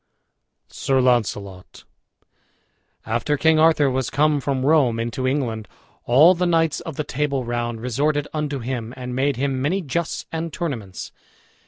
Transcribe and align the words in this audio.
SIR 0.71 0.99
LAUNCELOT 1.01 1.83
After 3.05 3.37
King 3.37 3.59
Arthur 3.59 3.87
was 3.87 4.09
come 4.09 4.41
from 4.41 4.65
Rome 4.65 4.99
into 4.99 5.27
England 5.27 5.67
all 6.05 6.33
the 6.33 6.47
knights 6.47 6.79
of 6.79 6.95
the 6.95 7.03
Table 7.03 7.43
Round 7.45 7.79
resorted 7.79 8.27
unto 8.33 8.57
him 8.57 8.95
and 8.97 9.15
made 9.15 9.35
him 9.35 9.61
many 9.61 9.83
justs 9.83 10.25
and 10.31 10.51
tournaments. 10.51 11.11